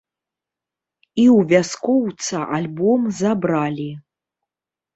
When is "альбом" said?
2.57-3.01